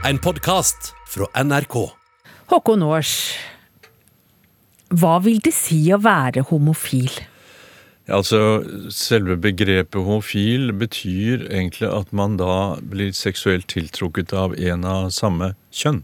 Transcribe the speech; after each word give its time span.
En 0.00 0.16
podkast 0.18 0.94
fra 1.12 1.26
NRK. 1.44 1.74
Håkon 2.48 2.80
Aars, 2.86 3.10
hva 4.96 5.18
vil 5.20 5.42
det 5.44 5.52
si 5.52 5.82
å 5.92 5.98
være 6.00 6.46
homofil? 6.48 7.12
Altså, 8.08 8.62
Selve 8.96 9.36
begrepet 9.36 10.00
homofil 10.00 10.72
betyr 10.80 11.44
egentlig 11.50 11.90
at 11.92 12.14
man 12.16 12.38
da 12.40 12.80
blir 12.80 13.12
seksuelt 13.12 13.68
tiltrukket 13.68 14.32
av 14.32 14.56
en 14.56 14.88
av 14.88 15.10
samme 15.12 15.52
kjønn. 15.68 16.00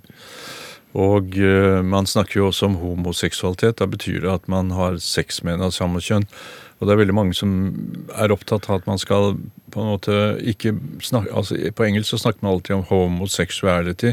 Og 0.96 1.32
uh, 1.40 1.80
man 1.80 2.04
snakker 2.08 2.42
jo 2.42 2.50
også 2.50 2.68
om 2.68 2.76
homoseksualitet. 2.82 3.80
Da 3.80 3.88
betyr 3.88 4.20
det 4.26 4.32
at 4.32 4.46
man 4.52 4.76
har 4.76 5.00
sex 5.00 5.40
med 5.40 5.56
en 5.56 5.70
av 5.70 5.74
samme 5.76 6.04
kjønn. 6.04 6.28
Og 6.76 6.84
det 6.84 6.92
er 6.92 7.00
veldig 7.00 7.14
mange 7.16 7.36
som 7.36 7.52
er 8.12 8.32
opptatt 8.34 8.68
av 8.68 8.80
at 8.80 8.88
man 8.88 9.00
skal 9.00 9.38
på 9.72 9.80
en 9.80 9.88
måte 9.90 10.16
ikke 10.44 10.74
snakke 11.04 11.32
altså 11.36 11.56
På 11.76 11.86
engelsk 11.86 12.12
så 12.12 12.18
snakker 12.20 12.44
man 12.44 12.52
alltid 12.52 12.76
om 12.76 12.84
homosexuality, 12.90 14.12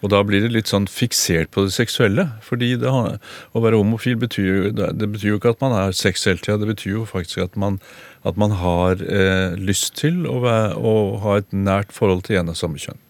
og 0.00 0.12
da 0.14 0.22
blir 0.24 0.44
det 0.44 0.52
litt 0.54 0.72
sånn 0.72 0.88
fiksert 0.90 1.52
på 1.52 1.66
det 1.66 1.74
seksuelle. 1.76 2.26
Fordi 2.44 2.72
det, 2.80 2.88
å 2.88 3.64
være 3.64 3.80
homofil 3.80 4.16
betyr, 4.20 4.70
det 4.72 5.10
betyr 5.12 5.34
jo 5.34 5.40
ikke 5.40 5.54
at 5.54 5.62
man 5.64 5.76
er 5.76 5.96
sex 5.96 6.24
hele 6.28 6.40
tida, 6.40 6.58
det 6.62 6.72
betyr 6.72 6.96
jo 7.02 7.04
faktisk 7.08 7.44
at 7.44 7.60
man, 7.60 7.78
at 8.24 8.40
man 8.40 8.56
har 8.62 9.04
eh, 9.04 9.60
lyst 9.60 9.94
til 10.00 10.24
å, 10.24 10.40
være, 10.46 10.74
å 10.80 10.96
ha 11.24 11.38
et 11.42 11.52
nært 11.52 11.92
forhold 11.96 12.24
til 12.28 12.40
en 12.40 12.52
av 12.54 12.58
samme 12.60 12.80
kjønn. 12.80 13.00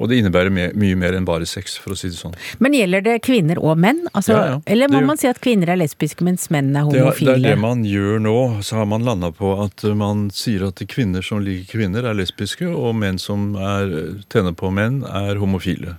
Og 0.00 0.08
det 0.08 0.20
innebærer 0.20 0.52
mye, 0.54 0.70
mye 0.80 0.96
mer 0.96 1.14
enn 1.16 1.26
bare 1.28 1.46
sex, 1.48 1.76
for 1.80 1.92
å 1.92 1.98
si 1.98 2.08
det 2.08 2.16
sånn. 2.16 2.32
Men 2.64 2.74
gjelder 2.76 3.04
det 3.04 3.16
kvinner 3.26 3.60
og 3.60 3.76
menn? 3.80 4.06
Altså, 4.14 4.32
ja, 4.32 4.44
ja. 4.48 4.58
Eller 4.72 4.88
må 4.88 5.02
man 5.04 5.20
si 5.20 5.28
at 5.28 5.42
kvinner 5.44 5.74
er 5.74 5.80
lesbiske, 5.80 6.24
mens 6.24 6.48
menn 6.54 6.72
er 6.72 6.86
homofile? 6.88 7.34
Det, 7.36 7.42
det 7.44 7.50
er 7.52 7.58
det 7.58 7.62
man 7.62 7.84
gjør 7.84 8.22
nå. 8.24 8.36
Så 8.64 8.80
har 8.80 8.88
man 8.88 9.04
landa 9.04 9.28
på 9.36 9.52
at 9.60 9.84
man 10.00 10.28
sier 10.34 10.64
at 10.70 10.80
kvinner 10.88 11.24
som 11.26 11.42
liker 11.44 11.82
kvinner, 11.82 12.08
er 12.08 12.16
lesbiske, 12.16 12.68
og 12.70 12.96
menn 12.96 13.20
som 13.20 13.52
er, 13.60 13.92
tjener 14.32 14.56
på 14.56 14.72
menn, 14.72 15.02
er 15.04 15.40
homofile. 15.42 15.98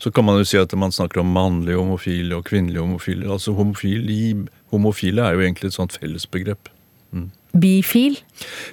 Så 0.00 0.10
kan 0.12 0.24
man 0.24 0.40
jo 0.40 0.46
si 0.48 0.56
at 0.60 0.72
man 0.78 0.94
snakker 0.94 1.20
om 1.20 1.34
mannlige 1.36 1.76
homofile 1.76 2.38
og 2.38 2.48
kvinnelige 2.48 2.84
homofile. 2.84 3.28
Altså 3.32 3.52
homofile, 3.56 4.46
homofile 4.72 5.28
er 5.28 5.36
jo 5.36 5.44
egentlig 5.44 5.70
et 5.70 5.76
sånt 5.76 5.96
fellesbegrep. 5.96 6.72
Mm. 7.16 7.32
Bifil? 7.56 8.18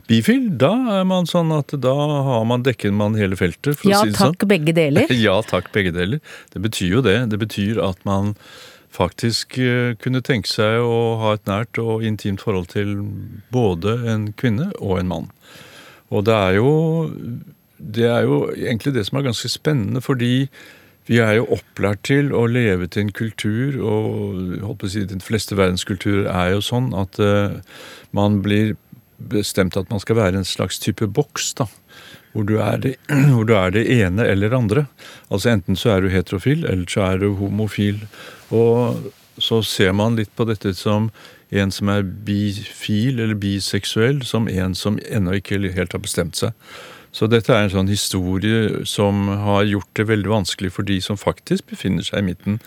Bifil, 0.10 0.50
da 0.60 0.74
er 0.98 1.08
man 1.08 1.28
sånn 1.30 1.54
at 1.56 1.72
da 1.80 1.94
har 2.28 2.44
man 2.50 2.66
dekket 2.66 2.92
man 2.96 3.16
hele 3.16 3.38
feltet. 3.40 3.80
ja, 3.88 4.02
si 4.04 4.12
takk, 4.12 4.36
sånn. 4.42 4.52
begge 4.52 4.76
deler. 4.76 5.12
ja 5.28 5.38
takk, 5.48 5.72
begge 5.76 5.94
deler. 5.96 6.20
Det 6.52 6.62
betyr 6.64 6.98
jo 6.98 7.04
det. 7.06 7.18
Det 7.32 7.40
betyr 7.40 7.80
at 7.86 8.04
man 8.08 8.34
faktisk 8.94 9.58
eh, 9.58 9.96
kunne 10.02 10.22
tenke 10.26 10.52
seg 10.52 10.84
å 10.84 11.18
ha 11.24 11.34
et 11.38 11.48
nært 11.50 11.80
og 11.82 12.04
intimt 12.06 12.44
forhold 12.44 12.70
til 12.76 13.00
både 13.54 13.98
en 14.12 14.30
kvinne 14.38 14.70
og 14.80 15.00
en 15.00 15.10
mann. 15.10 15.32
Og 16.14 16.28
det 16.28 16.36
er 16.36 16.60
jo, 16.60 16.74
det 17.80 18.06
er 18.12 18.28
jo 18.28 18.44
egentlig 18.54 18.94
det 18.98 19.08
som 19.08 19.18
er 19.18 19.30
ganske 19.32 19.50
spennende, 19.50 20.04
fordi 20.04 20.50
vi 21.10 21.20
er 21.20 21.38
jo 21.38 21.48
opplært 21.58 22.06
til 22.08 22.32
å 22.36 22.46
leve 22.48 22.88
til 22.88 23.08
en 23.08 23.14
kultur, 23.16 23.76
og 23.84 24.40
holdt 24.64 24.80
på 24.84 24.90
å 24.90 24.94
si, 24.94 25.04
de 25.10 25.20
fleste 25.24 25.58
verdenskulturer 25.60 26.30
er 26.32 26.54
jo 26.56 26.64
sånn 26.64 26.94
at 26.96 27.20
uh, 27.20 27.60
man 28.16 28.40
blir 28.46 28.76
bestemt 29.18 29.78
at 29.80 29.92
man 29.92 30.02
skal 30.04 30.20
være 30.20 30.40
en 30.40 30.48
slags 30.48 30.80
type 30.84 31.08
boks. 31.16 31.54
da, 31.60 31.68
hvor 32.34 32.48
du, 32.48 32.56
det, 32.82 32.96
hvor 33.34 33.44
du, 33.48 33.56
er 33.58 33.76
det, 33.76 33.86
ene 33.92 34.26
eller 34.28 34.56
andre. 34.56 34.86
Altså 35.30 35.54
Enten 35.54 35.80
så 35.80 35.96
er 35.96 36.02
du 36.02 36.14
heterofil, 36.14 36.66
eller 36.66 36.88
så 36.90 37.06
er 37.12 37.22
du 37.22 37.34
homofil. 37.40 38.06
Og 38.52 39.12
så 39.42 39.62
ser 39.66 39.94
man 39.98 40.18
litt 40.18 40.32
på 40.38 40.46
dette 40.48 40.76
som 40.78 41.12
en 41.54 41.72
som 41.74 41.90
er 41.94 42.06
bifil 42.26 43.20
eller 43.20 43.38
biseksuell, 43.38 44.24
som 44.26 44.48
en 44.50 44.74
som 44.78 44.98
ennå 45.06 45.38
ikke 45.38 45.62
helt 45.76 45.94
har 45.94 46.02
bestemt 46.02 46.40
seg. 46.40 46.54
Så 47.14 47.30
dette 47.30 47.54
er 47.54 47.68
en 47.68 47.74
sånn 47.74 47.92
historie 47.92 48.84
som 48.90 49.28
har 49.46 49.68
gjort 49.70 49.92
det 50.00 50.10
veldig 50.10 50.32
vanskelig 50.32 50.74
for 50.74 50.88
de 50.88 50.98
som 51.04 51.20
faktisk 51.20 51.70
befinner 51.70 52.06
seg 52.06 52.24
i 52.24 52.28
midten 52.32 52.60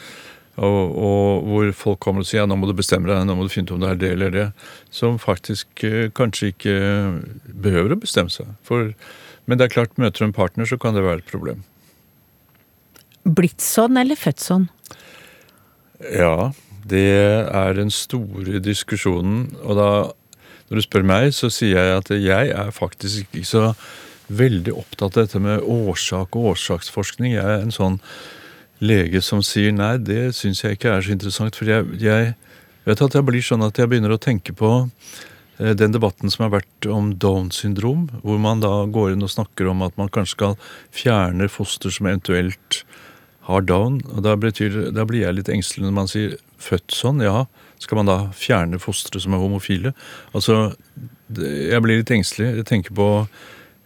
og, 0.57 0.97
og, 0.97 1.45
hvor 1.45 1.73
folk 1.77 1.99
kommer 2.01 2.25
og 2.25 2.29
sier 2.29 2.41
ja, 2.41 2.49
nå 2.49 2.57
må 2.57 2.69
du 2.69 2.73
bestemme 2.77 3.09
deg, 3.11 3.27
nå 3.29 3.35
må 3.37 3.45
du 3.45 3.53
finne 3.53 3.69
ut 3.69 3.75
om 3.77 3.83
det 3.83 3.91
er 3.91 3.99
det 4.01 4.13
eller 4.15 4.33
det. 4.33 4.47
Som 4.95 5.19
faktisk 5.21 5.85
eh, 5.85 6.09
kanskje 6.17 6.53
ikke 6.55 6.77
behøver 7.67 7.93
å 7.93 7.99
bestemme 8.01 8.33
seg. 8.33 8.55
For, 8.65 8.95
men 9.45 9.61
det 9.61 9.67
er 9.67 9.75
klart, 9.75 9.99
møter 10.01 10.25
du 10.25 10.31
en 10.31 10.37
partner, 10.37 10.69
så 10.69 10.81
kan 10.81 10.97
det 10.97 11.05
være 11.05 11.21
et 11.21 11.29
problem. 11.29 11.61
Blitt 13.27 13.61
sånn 13.61 14.01
eller 14.01 14.17
født 14.17 14.41
sånn? 14.41 14.69
Ja, 16.01 16.53
det 16.89 17.05
er 17.05 17.77
den 17.77 17.93
store 17.93 18.63
diskusjonen. 18.65 19.51
Og 19.61 19.77
da, 19.77 19.91
når 20.71 20.81
du 20.81 20.87
spør 20.87 21.05
meg, 21.13 21.37
så 21.37 21.53
sier 21.53 21.77
jeg 21.77 22.01
at 22.01 22.13
jeg 22.17 22.57
er 22.57 22.73
faktisk 22.73 23.29
ikke 23.29 23.45
så 23.45 23.69
veldig 24.29 24.75
opptatt 24.75 25.17
av 25.17 25.27
dette 25.27 25.41
med 25.43 25.63
årsak 25.63 26.37
og 26.37 26.53
årsaksforskning. 26.55 27.37
Jeg 27.37 27.45
er 27.45 27.63
en 27.63 27.75
sånn 27.75 28.01
lege 28.83 29.23
som 29.25 29.43
sier 29.45 29.73
nei, 29.73 29.97
det 30.03 30.35
syns 30.37 30.63
jeg 30.65 30.77
ikke 30.77 30.97
er 30.97 31.05
så 31.05 31.15
interessant. 31.15 31.57
For 31.57 31.69
jeg, 31.71 31.87
jeg, 32.03 32.35
vet 32.89 33.03
at 33.07 33.17
jeg 33.17 33.27
blir 33.27 33.45
sånn 33.45 33.65
at 33.67 33.79
jeg 33.79 33.91
begynner 33.91 34.15
å 34.15 34.21
tenke 34.21 34.55
på 34.57 34.73
eh, 34.83 35.73
den 35.79 35.95
debatten 35.95 36.33
som 36.33 36.47
har 36.47 36.57
vært 36.59 36.91
om 36.91 37.15
Downs 37.23 37.63
syndrom, 37.63 38.09
hvor 38.23 38.41
man 38.43 38.65
da 38.65 38.85
går 38.91 39.15
inn 39.15 39.27
og 39.27 39.33
snakker 39.33 39.71
om 39.73 39.85
at 39.87 39.97
man 40.01 40.13
kanskje 40.13 40.37
skal 40.37 40.59
fjerne 40.95 41.49
foster 41.53 41.95
som 41.95 42.11
eventuelt 42.11 42.83
har 43.47 43.63
down. 43.63 44.01
og 44.13 44.25
Da, 44.27 44.35
betyr, 44.37 44.91
da 44.95 45.07
blir 45.07 45.23
jeg 45.25 45.39
litt 45.39 45.53
engstelig 45.53 45.87
når 45.87 45.97
man 46.01 46.11
sier 46.11 46.37
født 46.59 46.95
sånn. 46.95 47.23
Ja, 47.25 47.47
skal 47.83 48.01
man 48.01 48.11
da 48.11 48.19
fjerne 48.37 48.81
fostre 48.83 49.21
som 49.23 49.37
er 49.37 49.43
homofile? 49.43 49.93
Altså, 50.35 50.75
jeg 51.31 51.83
blir 51.85 52.01
litt 52.01 52.13
engstelig. 52.15 52.57
Jeg 52.61 52.69
tenker 52.69 52.97
på 52.97 53.09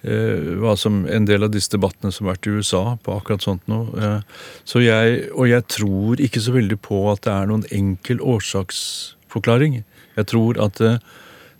hva 0.02 0.76
som 0.80 1.02
en 1.04 1.26
del 1.28 1.44
av 1.44 1.52
disse 1.52 1.72
debattene 1.74 2.12
som 2.12 2.26
har 2.26 2.38
vært 2.38 2.48
i 2.48 2.54
USA 2.56 2.82
på 3.04 3.16
akkurat 3.18 3.44
sånt 3.44 3.66
noe. 3.68 3.90
Eh, 4.00 4.44
så 4.64 4.80
jeg, 4.80 5.26
og 5.34 5.50
jeg 5.50 5.66
tror 5.68 6.22
ikke 6.24 6.40
så 6.40 6.54
veldig 6.56 6.78
på 6.80 7.02
at 7.12 7.26
det 7.26 7.34
er 7.34 7.50
noen 7.50 7.66
enkel 7.74 8.22
årsaksforklaring. 8.24 9.82
Jeg 10.16 10.30
tror 10.32 10.60
at 10.64 10.80
det, 10.80 10.94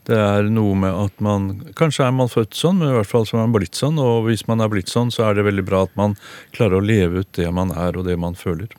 det 0.08 0.16
er 0.16 0.48
noe 0.48 0.74
med 0.78 0.96
at 0.96 1.20
man 1.22 1.50
Kanskje 1.78 2.06
er 2.08 2.16
man 2.16 2.32
født 2.32 2.56
sånn, 2.56 2.80
men 2.80 2.90
i 2.90 2.96
hvert 2.96 3.10
fall 3.10 3.28
så 3.28 3.36
er 3.36 3.44
man 3.44 3.56
blitt 3.58 3.78
sånn. 3.78 4.00
Og 4.00 4.30
hvis 4.30 4.46
man 4.48 4.64
er 4.64 4.72
blitt 4.72 4.92
sånn, 4.92 5.12
så 5.12 5.28
er 5.28 5.36
det 5.36 5.46
veldig 5.46 5.66
bra 5.68 5.84
at 5.86 5.96
man 6.00 6.16
klarer 6.56 6.80
å 6.80 6.84
leve 6.84 7.24
ut 7.24 7.32
det 7.36 7.50
man 7.54 7.74
er 7.76 8.00
og 8.00 8.08
det 8.08 8.16
man 8.20 8.38
føler. 8.38 8.72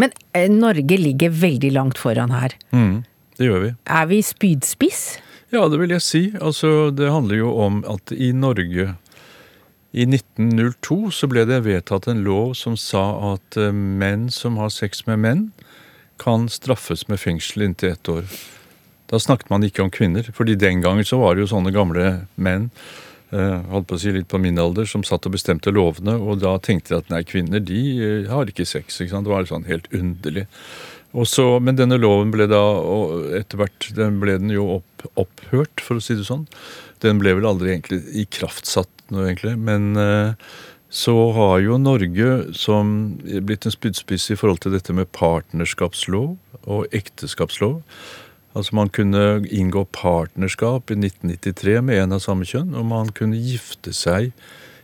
Men 0.00 0.14
eh, 0.32 0.48
Norge 0.48 0.96
ligger 0.96 1.32
veldig 1.36 1.74
langt 1.76 2.00
foran 2.00 2.32
her. 2.32 2.56
Mm, 2.72 3.02
det 3.36 3.50
gjør 3.50 3.66
vi. 3.66 3.74
Er 3.92 4.08
vi 4.08 4.22
spydspiss? 4.24 5.04
Ja, 5.50 5.64
det 5.66 5.80
vil 5.80 5.90
jeg 5.90 6.02
si. 6.06 6.20
Altså, 6.38 6.90
det 6.94 7.10
handler 7.10 7.40
jo 7.40 7.54
om 7.58 7.80
at 7.90 8.12
i 8.14 8.30
Norge 8.30 8.92
i 9.90 10.04
1902 10.06 11.10
så 11.10 11.26
ble 11.26 11.42
det 11.48 11.64
vedtatt 11.64 12.06
en 12.06 12.22
lov 12.22 12.52
som 12.54 12.76
sa 12.78 13.02
at 13.32 13.58
eh, 13.58 13.74
menn 13.74 14.28
som 14.30 14.60
har 14.62 14.70
sex 14.70 15.02
med 15.08 15.18
menn, 15.24 15.44
kan 16.22 16.46
straffes 16.52 17.08
med 17.10 17.18
fengsel 17.18 17.64
inntil 17.66 17.96
ett 17.96 18.10
år. 18.12 18.28
Da 19.10 19.18
snakket 19.18 19.50
man 19.50 19.66
ikke 19.66 19.82
om 19.82 19.90
kvinner, 19.90 20.28
fordi 20.36 20.54
den 20.54 20.84
gangen 20.84 21.06
så 21.08 21.18
var 21.18 21.34
det 21.34 21.42
jo 21.42 21.50
sånne 21.50 21.74
gamle 21.74 22.04
menn 22.38 22.68
eh, 23.34 23.58
holdt 23.72 23.88
på 23.90 23.98
å 23.98 24.02
si 24.04 24.14
litt 24.14 24.30
på 24.30 24.38
min 24.38 24.60
alder, 24.62 24.86
som 24.86 25.02
satt 25.02 25.26
og 25.26 25.34
bestemte 25.34 25.74
lovene, 25.74 26.14
og 26.14 26.38
da 26.44 26.54
tenkte 26.62 26.94
de 26.94 27.00
at 27.00 27.10
nei, 27.10 27.24
kvinner 27.26 27.58
de 27.58 27.82
eh, 27.98 28.30
har 28.30 28.46
ikke 28.46 28.68
sex. 28.68 29.00
ikke 29.00 29.16
sant? 29.16 29.26
Det 29.26 29.34
var 29.34 29.50
sånn 29.50 29.66
helt 29.66 29.90
underlig. 29.96 30.46
Så, 31.10 31.44
men 31.58 31.78
denne 31.78 31.98
loven 31.98 32.30
ble 32.30 32.46
da, 32.50 32.60
etter 33.34 33.58
hvert 33.58 33.88
den 33.96 34.20
ble 34.22 34.36
den 34.38 34.52
jo 34.54 34.66
opp, 34.78 35.06
opphørt, 35.18 35.82
for 35.82 35.98
å 35.98 36.04
si 36.04 36.14
det 36.14 36.28
sånn. 36.28 36.44
Den 37.02 37.18
ble 37.18 37.34
vel 37.38 37.48
aldri 37.50 37.72
egentlig 37.72 38.04
ikraftsatt 38.22 38.92
noe, 39.10 39.26
egentlig. 39.26 39.56
Men 39.58 39.98
eh, 39.98 40.52
så 40.90 41.14
har 41.34 41.60
jo 41.64 41.80
Norge 41.82 42.54
som 42.58 43.14
blitt 43.22 43.66
en 43.66 43.74
spydspiss 43.74 44.30
i 44.30 44.38
forhold 44.38 44.62
til 44.64 44.74
dette 44.74 44.94
med 44.94 45.10
partnerskapslov 45.16 46.36
og 46.66 46.94
ekteskapslov. 46.94 47.80
Altså 48.58 48.74
Man 48.74 48.90
kunne 48.90 49.46
inngå 49.46 49.84
partnerskap 49.94 50.90
i 50.90 50.98
1993 50.98 51.78
med 51.86 52.02
en 52.02 52.16
av 52.18 52.22
samme 52.24 52.46
kjønn, 52.46 52.74
og 52.74 52.86
man 52.90 53.12
kunne 53.14 53.38
gifte 53.38 53.94
seg, 53.94 54.30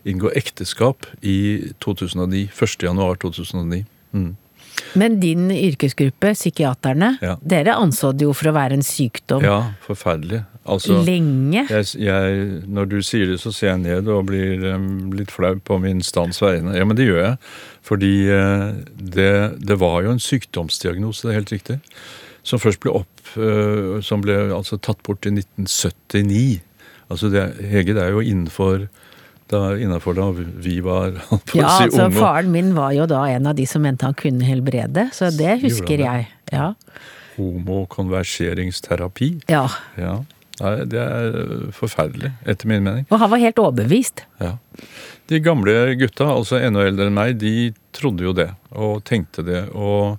inngå 0.06 0.30
ekteskap 0.38 1.08
i 1.22 1.74
2009. 1.82 2.46
1.1.2009. 2.54 3.82
Mm. 4.14 4.34
Men 4.96 5.18
din 5.20 5.50
yrkesgruppe, 5.52 6.32
psykiaterne, 6.36 7.16
ja. 7.22 7.36
dere 7.44 7.76
anså 7.76 8.12
det 8.16 8.26
jo 8.26 8.34
for 8.36 8.50
å 8.50 8.54
være 8.56 8.78
en 8.78 8.84
sykdom. 8.86 9.44
Ja, 9.44 9.58
forferdelig. 9.84 10.42
Altså, 10.66 10.98
Lenge? 11.06 11.62
Jeg, 11.70 11.86
jeg, 12.02 12.46
når 12.66 12.88
du 12.90 12.96
sier 13.04 13.30
det, 13.30 13.38
så 13.42 13.52
ser 13.54 13.72
jeg 13.74 13.82
ned 13.84 14.10
og 14.10 14.26
blir 14.30 14.64
um, 14.74 15.12
litt 15.14 15.30
flau 15.34 15.54
på 15.62 15.78
min 15.82 16.02
stands 16.04 16.40
vegne. 16.42 16.74
Ja, 16.76 16.86
men 16.88 16.98
det 16.98 17.06
gjør 17.06 17.22
jeg. 17.22 17.40
Fordi 17.86 18.12
uh, 18.32 18.72
det, 18.98 19.32
det, 19.62 19.78
var 19.82 20.00
jo 20.06 20.14
en 20.16 20.22
sykdomsdiagnose, 20.22 21.26
det 21.26 21.32
er 21.34 21.40
helt 21.40 21.54
riktig. 21.54 21.78
Som 22.46 22.62
først 22.62 22.82
ble 22.82 22.92
opp 22.94 23.32
uh, 23.34 23.98
Som 24.06 24.20
ble 24.22 24.36
altså 24.54 24.78
tatt 24.78 25.02
bort 25.06 25.26
i 25.26 25.34
1979. 25.34 26.62
Altså 27.12 27.30
det, 27.30 27.46
Hege, 27.70 27.94
det 27.94 28.02
er 28.02 28.14
jo 28.16 28.24
innenfor 28.24 28.88
da 29.52 29.76
innafor 29.78 30.16
da 30.18 30.30
vi 30.34 30.78
var 30.84 31.10
på 31.50 31.58
ja, 31.58 31.68
si, 31.76 31.88
altså, 31.88 32.06
unge. 32.08 32.18
Faren 32.18 32.52
min 32.54 32.72
var 32.76 32.94
jo 32.96 33.06
da 33.10 33.24
en 33.30 33.50
av 33.50 33.58
de 33.58 33.66
som 33.68 33.84
mente 33.84 34.06
han 34.08 34.16
kunne 34.18 34.46
helbrede, 34.46 35.08
så 35.14 35.30
det 35.34 35.60
husker 35.62 36.02
jeg. 36.02 36.26
Ja. 36.52 36.72
Homokonverseringsterapi. 37.36 39.30
Ja. 39.52 39.66
ja. 40.00 40.16
Det 40.56 41.00
er 41.02 41.68
forferdelig, 41.76 42.32
etter 42.48 42.70
min 42.70 42.84
mening. 42.86 43.06
Og 43.10 43.20
han 43.20 43.30
var 43.32 43.42
helt 43.42 43.58
overbevist. 43.60 44.24
Ja. 44.40 44.54
De 45.28 45.40
gamle 45.44 45.74
gutta, 46.00 46.30
altså 46.32 46.60
enda 46.62 46.86
eldre 46.86 47.10
enn 47.10 47.16
meg, 47.16 47.36
de 47.40 47.74
trodde 47.96 48.24
jo 48.24 48.32
det, 48.36 48.48
og 48.72 49.02
tenkte 49.04 49.44
det. 49.44 49.66
Og 49.76 50.16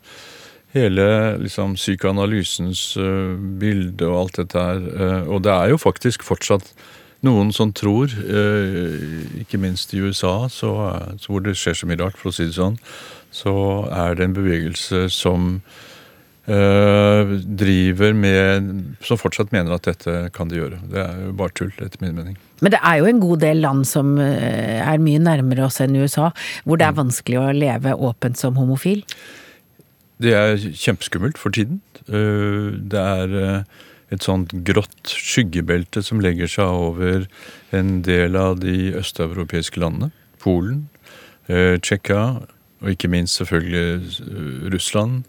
hele 0.75 1.07
liksom, 1.41 1.73
psykoanalysens 1.79 2.91
uh, 3.01 3.33
bilde 3.59 4.07
og 4.09 4.19
alt 4.21 4.39
dette 4.43 4.67
her. 4.69 4.85
Uh, 4.93 5.33
og 5.35 5.41
det 5.47 5.53
er 5.55 5.73
jo 5.73 5.81
faktisk 5.81 6.25
fortsatt 6.27 6.69
noen 7.25 7.51
som 7.55 7.73
tror, 7.75 8.11
uh, 8.13 9.41
ikke 9.41 9.59
minst 9.61 9.93
i 9.95 10.01
USA, 10.03 10.47
så, 10.51 10.71
så 11.17 11.33
hvor 11.33 11.43
det 11.45 11.57
skjer 11.57 11.77
så 11.79 11.89
mye 11.89 11.99
rart, 12.01 12.17
for 12.19 12.31
å 12.31 12.35
si 12.35 12.49
det 12.49 12.57
sånn, 12.57 12.77
så 13.33 13.53
er 13.93 14.17
det 14.17 14.27
en 14.27 14.37
bevegelse 14.37 15.07
som 15.13 15.59
driver 16.47 18.13
med 18.15 18.69
Som 19.03 19.19
fortsatt 19.19 19.49
mener 19.51 19.73
at 19.75 19.83
dette 19.83 20.29
kan 20.31 20.47
de 20.47 20.55
gjøre. 20.55 20.77
Det 20.87 21.01
er 21.01 21.17
jo 21.25 21.33
bare 21.35 21.51
tull, 21.51 21.73
etter 21.83 21.99
min 21.99 22.13
mening. 22.15 22.37
Men 22.63 22.71
det 22.71 22.79
er 22.87 23.01
jo 23.01 23.09
en 23.09 23.19
god 23.19 23.41
del 23.43 23.59
land 23.65 23.83
som 23.83 24.13
er 24.15 25.03
mye 25.03 25.19
nærmere 25.19 25.65
oss 25.65 25.81
enn 25.83 25.97
USA, 25.99 26.29
hvor 26.63 26.79
det 26.79 26.87
er 26.87 26.95
vanskelig 26.95 27.41
å 27.41 27.49
leve 27.51 27.97
åpent 27.99 28.39
som 28.39 28.55
homofil? 28.55 29.03
Det 30.23 30.33
er 30.33 30.55
kjempeskummelt 30.57 31.37
for 31.37 31.53
tiden. 31.53 31.81
Eh, 32.07 32.73
det 32.89 33.01
er 33.01 33.35
eh, 33.41 33.83
et 34.13 34.23
sånt 34.23 34.53
grått 34.67 35.11
skyggebelte 35.11 36.03
som 36.05 36.21
legger 36.23 36.51
seg 36.51 36.81
over 36.87 37.27
en 37.75 38.01
del 38.07 38.37
av 38.39 38.61
de 38.63 38.93
østeuropeiske 38.97 39.81
landene. 39.83 40.11
Polen, 40.39 40.87
eh, 41.47 41.75
Tsjekkia 41.79 42.43
og 42.81 42.91
ikke 42.93 43.09
minst 43.09 43.39
selvfølgelig 43.41 44.69
Russland. 44.73 45.23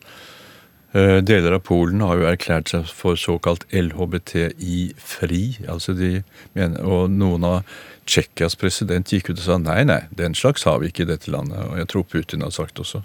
Deler 0.92 1.52
av 1.52 1.60
Polen 1.68 2.00
har 2.00 2.16
jo 2.16 2.26
erklært 2.30 2.70
seg 2.72 2.86
for 2.88 3.16
såkalt 3.20 3.66
LHBTI-fri. 3.76 5.42
altså 5.68 5.92
Og 5.92 7.10
noen 7.12 7.44
av 7.44 7.64
Tsjekkias 8.08 8.56
president 8.56 9.10
gikk 9.12 9.28
ut 9.30 9.36
og 9.36 9.44
sa 9.44 9.58
nei, 9.60 9.82
nei, 9.84 10.00
den 10.16 10.36
slags 10.36 10.64
har 10.64 10.80
vi 10.80 10.88
ikke 10.88 11.04
i 11.04 11.10
dette 11.10 11.30
landet. 11.32 11.60
Og 11.68 11.76
jeg 11.76 11.90
tror 11.92 12.06
Putin 12.08 12.44
har 12.46 12.54
sagt 12.56 12.80
også. 12.80 13.02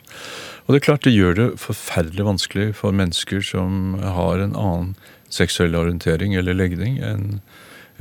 Og 0.63 0.71
det 0.71 0.79
er 0.79 0.85
klart 0.87 1.03
det 1.07 1.15
gjør 1.15 1.35
det 1.39 1.49
forferdelig 1.59 2.27
vanskelig 2.29 2.69
for 2.79 2.95
mennesker 2.95 3.43
som 3.43 3.97
har 3.99 4.39
en 4.39 4.55
annen 4.55 4.95
seksuell 5.33 5.75
orientering 5.79 6.35
eller 6.39 6.57
legning 6.57 6.99
enn 7.03 7.41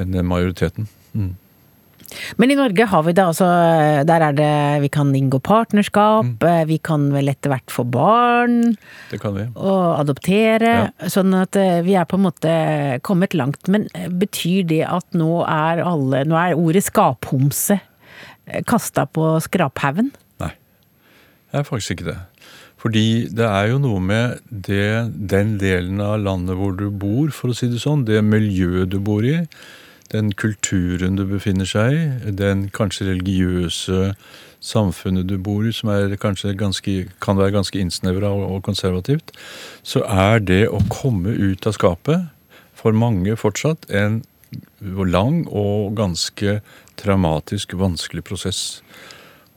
en 0.00 0.26
majoriteten. 0.26 0.88
Mm. 1.12 1.32
Men 2.36 2.50
i 2.50 2.56
Norge 2.56 2.86
har 2.88 3.04
vi 3.06 3.12
det 3.16 3.24
altså 3.24 3.46
Der 4.08 4.24
er 4.26 4.34
det 4.36 4.54
Vi 4.84 4.90
kan 4.92 5.12
inngå 5.16 5.40
partnerskap, 5.44 6.26
mm. 6.26 6.48
Eh, 6.48 6.64
vi 6.68 6.78
kan 6.78 7.06
vel 7.14 7.30
etter 7.32 7.52
hvert 7.52 7.72
få 7.72 7.84
barn. 7.88 8.74
Det 9.10 9.20
kan 9.22 9.36
vi. 9.36 9.46
Og 9.56 10.00
adoptere. 10.00 10.72
Ja. 10.82 11.12
Sånn 11.12 11.32
at 11.38 11.56
eh, 11.56 11.80
vi 11.86 11.96
er 11.96 12.08
på 12.08 12.18
en 12.18 12.26
måte 12.26 12.52
kommet 13.06 13.36
langt. 13.38 13.64
Men 13.72 13.88
eh, 13.94 14.10
betyr 14.10 14.66
det 14.68 14.82
at 14.88 15.06
nå 15.16 15.44
er 15.46 15.84
alle 15.86 16.24
Nå 16.28 16.36
er 16.38 16.58
ordet 16.58 16.84
skaphomse 16.86 17.80
kasta 18.66 19.06
på 19.06 19.36
skraphaugen? 19.44 20.10
Det 21.52 21.60
er 21.60 21.68
faktisk 21.68 21.98
ikke 21.98 22.10
det. 22.10 22.18
Fordi 22.80 23.28
det 23.30 23.44
er 23.46 23.68
jo 23.70 23.78
noe 23.78 24.00
med 24.02 24.40
det, 24.48 25.12
den 25.30 25.54
delen 25.60 26.00
av 26.02 26.16
landet 26.24 26.56
hvor 26.58 26.72
du 26.74 26.88
bor, 26.90 27.30
for 27.30 27.52
å 27.52 27.56
si 27.56 27.68
det 27.70 27.82
sånn, 27.84 28.06
det 28.08 28.24
miljøet 28.26 28.90
du 28.90 28.98
bor 28.98 29.22
i 29.22 29.42
den 30.12 30.32
kulturen 30.36 31.16
du 31.16 31.22
befinner 31.28 31.68
seg 31.68 31.94
i, 31.94 32.32
den 32.36 32.66
kanskje 32.74 33.06
religiøse 33.12 34.14
samfunnet 34.62 35.28
du 35.30 35.36
bor 35.42 35.64
i, 35.66 35.72
som 35.74 35.92
ganske, 36.18 36.96
kan 37.22 37.38
være 37.38 37.54
ganske 37.54 37.80
innsnevra 37.80 38.32
og 38.32 38.62
konservativt, 38.66 39.32
så 39.82 40.04
er 40.04 40.42
det 40.42 40.66
å 40.68 40.82
komme 40.92 41.32
ut 41.32 41.66
av 41.66 41.76
skapet 41.78 42.28
for 42.76 42.96
mange 42.96 43.36
fortsatt 43.38 43.88
en 43.94 44.22
lang 44.82 45.44
og 45.46 45.94
ganske 45.96 46.60
traumatisk, 46.98 47.76
vanskelig 47.78 48.24
prosess. 48.26 48.82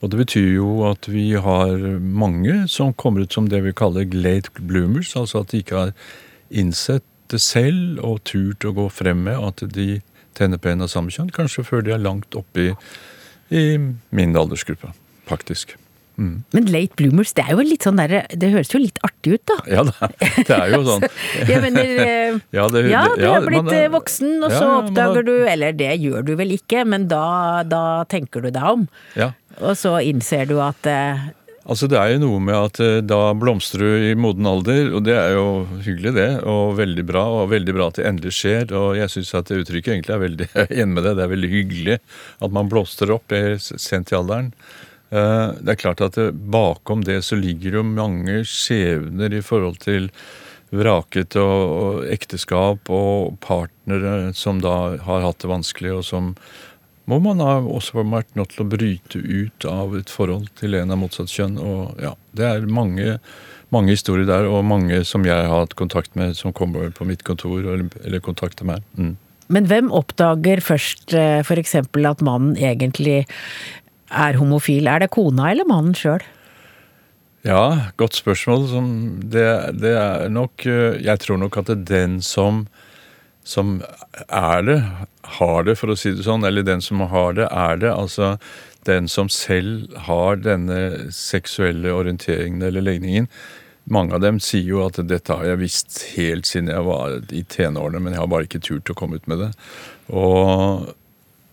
Og 0.05 0.11
det 0.13 0.19
betyr 0.21 0.51
jo 0.59 0.83
at 0.85 1.07
vi 1.09 1.31
har 1.33 1.79
mange 1.97 2.67
som 2.69 2.93
kommer 2.93 3.25
ut 3.25 3.33
som 3.33 3.47
det 3.49 3.63
vi 3.65 3.73
kaller 3.73 4.05
late 4.13 4.53
bloomers, 4.59 5.15
altså 5.17 5.41
at 5.41 5.49
de 5.49 5.63
ikke 5.63 5.79
har 5.79 5.93
innsett 6.53 7.07
det 7.33 7.41
selv 7.41 7.97
og 8.05 8.21
turt 8.29 8.67
å 8.69 8.75
gå 8.77 8.85
frem 8.93 9.23
med 9.25 9.41
at 9.41 9.63
de 9.73 10.03
tenner 10.37 10.61
på 10.61 10.69
en 10.69 10.85
av 10.85 10.91
samme 10.93 11.09
kjønn, 11.09 11.33
kanskje 11.33 11.65
før 11.65 11.81
de 11.81 11.95
er 11.95 12.03
langt 12.03 12.37
oppe 12.37 12.67
i, 12.67 12.69
i 13.49 13.65
min 14.13 14.37
aldersgruppe, 14.37 14.93
faktisk. 15.25 15.73
Mm. 16.15 16.35
Men 16.55 16.67
late 16.71 16.95
bloomers, 16.95 17.33
det 17.35 17.43
er 17.43 17.53
jo 17.57 17.65
litt 17.65 17.85
sånn 17.85 17.99
der, 17.99 18.15
det 18.31 18.51
høres 18.53 18.71
jo 18.71 18.79
litt 18.79 18.99
artig 19.05 19.35
ut, 19.35 19.43
da. 19.51 19.57
Ja, 19.67 19.83
det 19.85 20.57
er 20.57 20.73
jo 20.73 20.81
sånn. 20.87 21.07
jeg 21.51 21.61
mener, 21.63 21.93
eh, 22.05 22.41
ja, 22.55 22.67
det, 22.71 22.85
ja, 22.91 23.05
du 23.11 23.25
har 23.27 23.47
blitt 23.47 23.67
man, 23.67 23.79
voksen, 23.97 24.35
og 24.39 24.53
så 24.53 24.67
oppdager 24.79 25.21
har, 25.21 25.27
du 25.27 25.49
Eller 25.51 25.75
det 25.75 25.91
gjør 25.99 26.25
du 26.27 26.35
vel 26.39 26.55
ikke, 26.55 26.85
men 26.87 27.09
da, 27.11 27.63
da 27.67 27.81
tenker 28.11 28.45
du 28.45 28.51
deg 28.51 28.69
om. 28.77 28.85
Ja. 29.19 29.33
Og 29.61 29.75
så 29.79 29.97
innser 30.03 30.47
du 30.49 30.57
at 30.63 30.87
eh, 30.89 31.27
Altså 31.65 31.87
Det 31.89 31.97
er 31.97 32.11
jo 32.13 32.21
noe 32.21 32.41
med 32.45 32.53
at 32.53 32.79
eh, 32.83 33.01
da 33.01 33.33
blomstrer 33.33 33.81
du 33.81 34.07
i 34.11 34.17
moden 34.19 34.45
alder, 34.45 34.91
og 34.93 35.01
det 35.07 35.15
er 35.17 35.33
jo 35.33 35.45
hyggelig, 35.81 36.13
det. 36.13 36.27
Og 36.45 36.75
veldig 36.77 37.05
bra, 37.09 37.23
og 37.39 37.49
veldig 37.55 37.73
bra 37.73 37.87
at 37.89 37.97
det 37.97 38.05
endelig 38.05 38.35
skjer. 38.37 38.69
Og 38.77 38.91
jeg 38.99 39.09
syns 39.15 39.33
at 39.33 39.49
det 39.49 39.63
uttrykket 39.63 39.95
egentlig 39.95 40.13
er 40.13 40.21
veldig 40.21 40.49
enig 40.81 40.91
med 40.93 41.07
det. 41.07 41.15
Det 41.17 41.25
er 41.25 41.31
veldig 41.33 41.53
hyggelig 41.55 41.97
at 42.45 42.53
man 42.53 42.69
blomstrer 42.69 43.15
opp 43.17 43.33
sent 43.57 44.13
i 44.13 44.19
alderen. 44.19 44.51
Eh, 45.15 45.47
det 45.61 45.75
er 45.75 45.79
klart 45.79 46.03
at 46.03 46.19
bakom 46.33 47.05
det 47.07 47.21
så 47.25 47.37
ligger 47.39 47.79
jo 47.79 47.87
mange 47.87 48.41
skjebner 48.49 49.33
i 49.33 49.43
forhold 49.45 49.79
til 49.85 50.09
vraket 50.75 51.37
og, 51.39 52.03
ekteskap 52.11 52.89
og 52.91 53.37
partnere 53.43 54.33
som 54.35 54.59
da 54.63 54.95
har 55.05 55.23
hatt 55.23 55.43
det 55.43 55.51
vanskelig, 55.51 55.93
og 55.99 56.07
som 56.07 56.33
må 57.05 57.19
man 57.21 57.43
ha 57.43 57.59
også 57.61 58.01
vært 58.01 58.33
nødt 58.37 58.55
til 58.55 58.63
å 58.63 58.69
bryte 58.69 59.19
ut 59.21 59.67
av 59.69 59.93
et 59.97 60.09
forhold 60.09 60.49
til 60.59 60.73
en 60.79 60.93
av 60.93 60.99
motsatt 61.03 61.29
kjønn. 61.29 61.59
Og 61.61 62.01
ja, 62.01 62.15
det 62.33 62.47
er 62.49 62.65
mange, 62.65 63.19
mange 63.73 63.93
historier 63.93 64.25
der, 64.25 64.49
og 64.49 64.65
mange 64.65 65.03
som 65.05 65.27
jeg 65.27 65.37
har 65.45 65.53
hatt 65.53 65.77
kontakt 65.77 66.17
med, 66.17 66.33
som 66.35 66.55
kommer 66.55 66.89
på 66.89 67.05
mitt 67.05 67.21
kontor 67.27 67.61
eller, 67.61 67.85
eller 68.01 68.25
kontakter 68.25 68.65
meg. 68.67 68.81
Mm. 68.97 69.13
Men 69.53 69.67
hvem 69.69 69.91
oppdager 69.93 70.63
først 70.65 71.13
eh, 71.13 71.43
f.eks. 71.45 71.75
at 71.77 72.25
mannen 72.25 72.55
egentlig 72.57 73.27
er 74.11 74.39
homofil? 74.39 74.87
Er 74.87 75.03
det 75.03 75.11
kona 75.15 75.51
eller 75.51 75.67
mannen 75.69 75.95
sjøl? 75.97 76.23
Ja, 77.45 77.91
godt 77.97 78.17
spørsmål. 78.17 78.67
Det, 79.21 79.45
det, 79.77 79.93
er 79.93 80.29
nok 80.33 80.65
eh, 80.65 80.97
Jeg 81.05 81.21
tror 81.21 81.37
nok 81.37 81.59
at 81.61 81.69
det 81.69 81.77
er 81.77 81.89
den 81.91 82.21
som 82.25 82.65
som 83.45 83.83
er 84.25 84.63
det, 84.65 84.79
har 85.37 85.65
det, 85.67 85.75
for 85.77 85.93
å 85.93 85.95
si 85.99 86.15
det 86.17 86.25
sånn, 86.25 86.47
eller 86.47 86.65
den 86.65 86.81
som 86.81 87.03
har 87.11 87.35
det, 87.37 87.45
er 87.45 87.77
det. 87.77 87.91
Altså 87.93 88.31
den 88.89 89.05
som 89.09 89.29
selv 89.29 89.93
har 90.07 90.41
denne 90.41 91.11
seksuelle 91.13 91.93
orienteringen 91.93 92.65
eller 92.65 92.81
legningen. 92.81 93.29
Mange 93.85 94.17
av 94.17 94.23
dem 94.25 94.39
sier 94.41 94.65
jo 94.65 94.81
at 94.87 94.97
dette 95.05 95.37
har 95.37 95.45
jeg 95.45 95.61
visst 95.61 95.99
helt 96.15 96.49
siden 96.49 96.71
jeg 96.73 96.87
var 96.87 97.19
i 97.29 97.43
tenårene, 97.45 98.01
men 98.01 98.15
jeg 98.15 98.23
har 98.23 98.31
bare 98.33 98.49
ikke 98.49 98.63
turt 98.65 98.89
å 98.89 98.97
komme 98.97 99.21
ut 99.21 99.29
med 99.29 99.43
det. 99.43 99.51
Og 100.09 100.89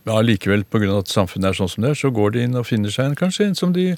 ja, 0.08 0.18
likevel, 0.24 0.64
pga. 0.66 0.98
at 0.98 1.10
samfunnet 1.12 1.52
er 1.52 1.58
sånn 1.58 1.70
som 1.70 1.84
det 1.84 1.92
er, 1.92 1.98
så 2.00 2.10
går 2.14 2.34
de 2.34 2.44
inn 2.46 2.58
og 2.58 2.66
finner 2.66 2.90
seg 2.90 3.10
en, 3.10 3.18
kanskje 3.18 3.46
en 3.46 3.58
som 3.58 3.74
de 3.74 3.92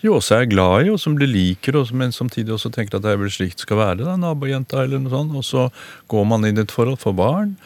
jo 0.00 0.14
også 0.16 0.38
er 0.38 0.48
glad 0.48 0.86
i, 0.86 0.92
og 0.94 1.00
som 1.02 1.18
de 1.20 1.28
liker, 1.28 1.76
og, 1.76 1.90
men 1.92 2.14
samtidig 2.16 2.54
også 2.54 2.72
tenker 2.72 2.96
at 2.96 3.04
det 3.04 3.12
er 3.12 3.20
vel 3.20 3.32
slik 3.32 3.58
det 3.58 3.66
skal 3.66 3.80
være, 3.82 4.06
da, 4.06 4.16
nabojenta 4.16 4.86
eller 4.86 5.02
noe 5.02 5.12
sånt. 5.12 5.36
Og 5.36 5.44
så 5.44 5.66
går 6.08 6.24
man 6.30 6.48
inn 6.48 6.56
i 6.56 6.64
et 6.64 6.72
forhold 6.72 7.02
for 7.02 7.16
barn. 7.16 7.56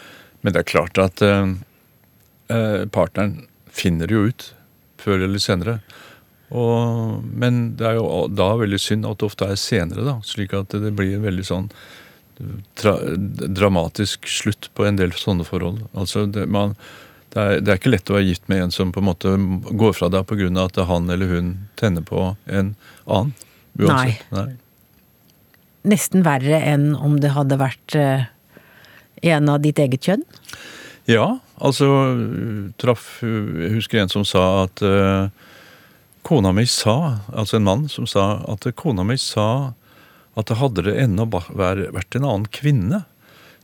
Men 0.43 0.57
det 0.57 0.65
er 0.65 0.73
klart 0.73 0.99
at 1.01 1.23
eh, 1.25 1.55
eh, 2.53 2.83
partneren 2.93 3.47
finner 3.71 4.11
jo 4.11 4.27
ut 4.27 4.51
før 5.01 5.23
eller 5.29 5.43
senere. 5.43 5.79
Og, 6.55 7.23
men 7.25 7.77
det 7.79 7.87
er 7.89 8.01
jo 8.01 8.27
da 8.31 8.51
veldig 8.59 8.81
synd 8.83 9.07
at 9.09 9.23
det 9.23 9.31
ofte 9.31 9.49
er 9.49 9.61
senere, 9.61 10.05
da. 10.07 10.19
Slik 10.27 10.53
at 10.59 10.75
det 10.75 10.93
blir 10.99 11.17
en 11.17 11.25
veldig 11.25 11.47
sånn 11.47 11.71
tra, 12.79 12.99
dramatisk 13.47 14.29
slutt 14.31 14.71
på 14.75 14.87
en 14.89 14.99
del 14.99 15.15
sånne 15.19 15.47
forhold. 15.49 15.85
Altså 15.95 16.27
det, 16.27 16.47
man 16.51 16.77
det 17.35 17.43
er, 17.43 17.63
det 17.63 17.73
er, 17.73 17.79
ikke 17.81 17.91
lett 17.91 18.11
å 18.11 18.17
være 18.17 18.29
gift 18.29 18.45
med 18.51 18.63
en 18.63 18.75
som 18.75 18.93
på 18.95 19.03
en 19.03 19.09
måte 19.09 19.33
går 19.75 19.97
fra 19.97 20.11
deg 20.13 20.27
pga. 20.31 20.51
at 20.63 20.77
han 20.87 21.11
eller 21.11 21.33
hun 21.33 21.49
tenner 21.75 22.05
på 22.07 22.37
en 22.47 22.75
annen. 23.07 23.33
Uansett. 23.75 24.23
Nei. 24.31 24.39
Nei. 24.39 24.55
Nesten 25.91 26.23
verre 26.25 26.61
enn 26.63 26.95
om 26.95 27.19
det 27.21 27.35
hadde 27.35 27.59
vært 27.61 27.97
uh, 27.99 28.29
en 29.27 29.51
av 29.51 29.59
ditt 29.65 29.81
eget 29.83 30.07
kjønn? 30.07 30.23
Ja, 31.11 31.41
altså 31.61 31.89
traff 32.81 33.19
Jeg 33.21 33.75
husker 33.75 34.01
en 34.01 34.13
som 34.13 34.25
sa 34.25 34.45
at 34.63 34.81
uh, 34.87 35.29
kona 36.25 36.55
mi 36.57 36.65
sa, 36.71 37.27
altså 37.35 37.59
en 37.59 37.67
mann 37.67 37.89
som 37.93 38.07
sa 38.09 38.39
at 38.49 38.65
kona 38.79 39.05
mi 39.05 39.19
sa 39.21 39.75
at 40.39 40.49
det 40.49 40.59
hadde 40.59 40.87
det 40.87 40.95
ennå 41.03 41.27
vært 41.29 42.17
en 42.17 42.25
annen 42.25 42.49
kvinne 42.55 43.05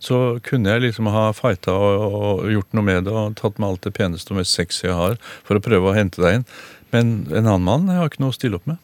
så 0.01 0.41
kunne 0.47 0.73
jeg 0.73 0.87
liksom 0.87 1.11
ha 1.13 1.27
fighta 1.37 1.75
og, 1.77 2.05
og, 2.17 2.45
gjort 2.49 2.77
noe 2.77 2.87
med 2.87 3.05
det 3.05 3.13
og 3.13 3.35
tatt 3.41 3.59
med 3.61 3.69
alt 3.69 3.83
det 3.85 3.93
peneste 3.99 4.33
og 4.33 4.41
mest 4.41 4.57
sexy 4.57 4.87
jeg 4.89 4.97
har, 4.97 5.19
for 5.45 5.61
å 5.61 5.65
prøve 5.65 5.91
å 5.91 5.97
hente 5.97 6.23
deg 6.25 6.41
inn. 6.41 6.47
Men 6.95 7.11
en 7.29 7.45
annen 7.45 7.67
mann 7.67 7.91
jeg 7.91 8.01
har 8.01 8.09
ikke 8.09 8.23
noe 8.25 8.33
å 8.33 8.39
stille 8.39 8.57
opp 8.59 8.71
med. 8.71 8.81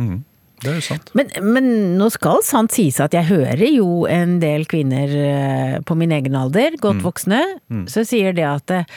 Mm. 0.00 0.22
det 0.64 0.70
er 0.72 0.78
jo 0.80 0.84
sant. 0.86 1.10
Men, 1.14 1.28
men 1.44 1.68
nå 2.00 2.08
skal 2.10 2.40
sant 2.42 2.72
sies 2.74 2.96
at 3.04 3.12
jeg 3.14 3.28
hører 3.28 3.68
jo 3.68 4.06
en 4.10 4.38
del 4.42 4.64
kvinner 4.70 5.12
eh, 5.20 5.76
på 5.86 5.94
min 6.00 6.14
egen 6.16 6.34
alder, 6.40 6.78
godt 6.80 7.02
Mm. 7.02 7.04
voksne, 7.04 7.42
så 7.92 8.02
sier 8.08 8.32
det 8.34 8.46
at 8.48 8.72
eh, 8.74 8.88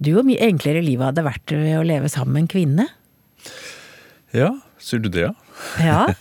du 0.00 0.14
og 0.16 0.24
mye 0.26 0.40
enklere 0.48 0.80
livet 0.82 1.10
hadde 1.12 1.26
vært 1.28 1.52
ved 1.52 1.76
å 1.78 1.84
leve 1.86 2.08
sammen 2.10 2.38
med 2.38 2.46
en 2.46 2.50
kvinne. 2.56 2.88
Ja, 4.34 4.54
sier 4.80 5.04
du 5.04 5.10
det, 5.12 5.28
ja? 5.28 5.34
Ja. 5.82 6.06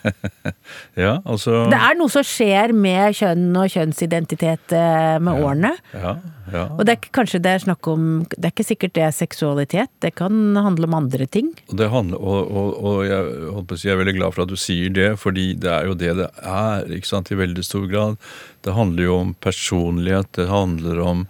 Ja, 0.99 1.15
altså 1.25 1.63
Det 1.71 1.77
er 1.79 1.95
noe 1.97 2.11
som 2.11 2.25
skjer 2.25 2.73
med 2.75 3.15
kjønn 3.17 3.55
og 3.57 3.71
kjønnsidentitet 3.71 4.73
med 4.75 5.29
med 5.29 5.43
årene. 5.43 5.71
Ja, 5.93 6.15
ja. 6.53 6.63
Og 6.75 6.83
det 6.87 6.95
er 6.95 7.11
kanskje 7.15 7.41
det 7.43 7.51
er 7.53 7.63
snakk 7.63 7.87
om 7.91 8.05
Det 8.31 8.41
er 8.41 8.53
ikke 8.53 8.65
sikkert 8.67 8.95
det 8.97 9.05
er 9.05 9.15
seksualitet, 9.15 9.91
det 10.03 10.13
kan 10.19 10.57
handle 10.57 10.89
om 10.89 10.97
andre 10.97 11.27
ting. 11.29 11.51
Det 11.69 11.89
handler, 11.91 12.19
og, 12.19 12.49
og, 12.49 12.73
og 12.83 12.99
jeg, 13.07 13.77
jeg 13.83 13.93
er 13.93 14.01
veldig 14.01 14.17
glad 14.17 14.35
for 14.35 14.45
at 14.45 14.51
du 14.51 14.57
sier 14.59 14.93
det, 14.95 15.09
fordi 15.21 15.51
det 15.61 15.71
er 15.73 15.89
jo 15.89 15.97
det 15.99 16.15
det 16.19 16.29
er 16.41 16.89
ikke 16.97 17.11
sant, 17.11 17.31
i 17.31 17.39
veldig 17.39 17.65
stor 17.65 17.87
grad. 17.91 18.19
Det 18.65 18.75
handler 18.75 19.05
jo 19.05 19.17
om 19.23 19.33
personlighet, 19.45 20.31
det 20.37 20.49
handler 20.49 21.01
om 21.05 21.25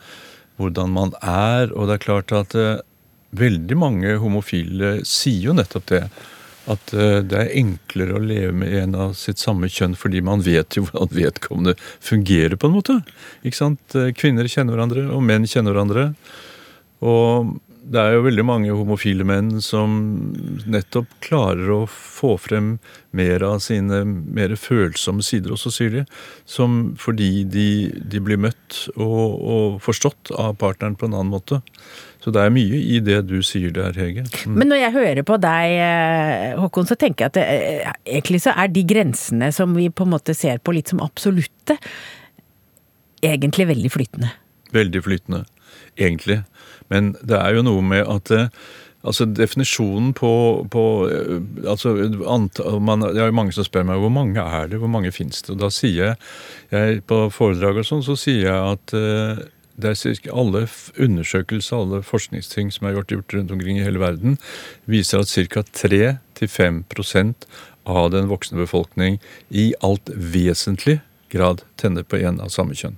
hvordan 0.59 0.95
man 0.95 1.15
er. 1.21 1.73
Og 1.75 1.89
det 1.89 1.97
er 1.97 2.05
klart 2.05 2.33
at 2.35 2.55
eh, 2.57 2.81
veldig 3.37 3.77
mange 3.79 4.17
homofile 4.23 4.99
sier 5.07 5.51
jo 5.51 5.57
nettopp 5.57 5.89
det. 5.91 6.03
At 6.69 6.93
eh, 6.93 7.19
det 7.25 7.39
er 7.39 7.55
enklere 7.61 8.17
å 8.17 8.23
leve 8.23 8.53
med 8.61 8.75
en 8.83 8.97
av 9.07 9.15
sitt 9.17 9.41
samme 9.41 9.69
kjønn 9.71 9.97
fordi 9.97 10.21
man 10.25 10.43
vet 10.45 10.77
jo 10.77 10.85
hvordan 10.87 11.15
vedkommende 11.15 11.77
fungerer, 11.79 12.57
på 12.59 12.69
en 12.69 12.77
måte. 12.77 12.99
Ikke 13.43 13.61
sant? 13.63 13.97
Eh, 13.97 14.11
Kvinner 14.17 14.49
kjenner 14.49 14.77
hverandre, 14.77 15.07
og 15.13 15.25
menn 15.25 15.49
kjenner 15.49 15.75
hverandre. 15.75 16.11
Og 17.05 17.57
det 17.89 18.01
er 18.01 18.13
jo 18.13 18.25
veldig 18.25 18.43
mange 18.45 18.73
homofile 18.75 19.25
menn 19.25 19.63
som 19.65 19.95
nettopp 20.69 21.09
klarer 21.25 21.71
å 21.73 21.79
få 21.89 22.35
frem 22.41 22.75
mer 23.17 23.41
av 23.47 23.63
sine 23.65 24.03
mer 24.05 24.53
følsomme 24.59 25.25
sider, 25.25 25.55
også 25.55 25.71
sier 25.73 26.03
som 26.45 26.93
fordi 27.01 27.47
de, 27.49 27.69
de 27.97 28.21
blir 28.21 28.41
møtt 28.41 28.83
og, 28.93 29.23
og 29.39 29.79
forstått 29.81 30.33
av 30.37 30.59
partneren 30.61 30.99
på 30.99 31.09
en 31.09 31.17
annen 31.17 31.33
måte. 31.33 31.63
Så 32.19 32.33
det 32.35 32.41
er 32.43 32.51
mye 32.51 32.79
i 32.83 32.99
det 33.03 33.21
du 33.29 33.37
sier 33.45 33.71
der, 33.75 33.95
Hege. 33.95 34.25
Mm. 34.43 34.57
Men 34.59 34.71
når 34.73 34.81
jeg 34.81 34.95
hører 34.97 35.23
på 35.27 35.37
deg, 35.39 35.75
eh, 35.85 36.57
Håkon, 36.59 36.89
så 36.89 36.97
tenker 36.99 37.25
jeg 37.25 37.31
at 37.31 37.37
det, 37.37 37.45
eh, 37.47 37.93
egentlig 38.17 38.41
så 38.43 38.55
er 38.59 38.73
de 38.75 38.83
grensene 38.83 39.51
som 39.55 39.71
vi 39.77 39.87
på 39.87 40.03
en 40.03 40.13
måte 40.17 40.35
ser 40.35 40.59
på 40.59 40.75
litt 40.75 40.91
som 40.91 40.99
absolutte, 41.03 41.77
egentlig 43.23 43.69
veldig 43.71 43.91
flytende. 43.93 44.33
Veldig 44.75 45.03
flytende, 45.05 45.45
egentlig. 45.95 46.41
Men 46.91 47.13
det 47.23 47.39
er 47.39 47.55
jo 47.55 47.65
noe 47.67 47.81
med 47.85 48.05
at 48.07 48.35
eh, 48.35 48.51
Altså 48.99 49.23
Definisjonen 49.23 50.09
på, 50.11 50.29
på 50.67 50.81
altså 51.63 51.93
antall, 52.27 52.81
man, 52.83 52.99
Det 52.99 53.21
er 53.21 53.29
jo 53.29 53.35
mange 53.37 53.53
som 53.55 53.63
spør 53.63 53.85
meg 53.87 54.01
hvor 54.03 54.11
mange 54.11 54.43
er 54.43 54.67
det, 54.67 54.81
hvor 54.81 54.91
mange 54.91 55.13
fins 55.15 55.39
det. 55.39 55.53
Og 55.53 55.61
da 55.61 55.69
sier 55.71 56.09
jeg, 56.09 56.17
jeg 56.73 56.99
På 57.07 57.29
foredrag 57.31 57.79
og 57.79 57.87
sånn, 57.87 58.03
så 58.03 58.17
sier 58.19 58.49
jeg 58.49 58.73
at 58.73 58.93
alle 59.83 60.67
undersøkelser, 60.99 61.77
alle 61.77 62.01
forskningsting 62.03 62.71
som 62.71 62.87
er 62.87 62.97
gjort, 62.97 63.11
gjort 63.11 63.33
rundt 63.37 63.51
omkring 63.51 63.79
i 63.79 63.85
hele 63.85 63.99
verden, 63.99 64.37
viser 64.85 65.19
at 65.19 65.29
ca. 65.29 65.63
3-5% 65.63 67.47
av 67.89 68.11
den 68.11 68.27
voksne 68.29 68.59
befolkning 68.59 69.19
i 69.49 69.73
alt 69.81 70.09
vesentlig 70.13 70.99
grad 71.29 71.63
tenner 71.75 72.03
på 72.03 72.17
en 72.17 72.41
av 72.41 72.49
samme 72.53 72.75
kjønn. 72.77 72.97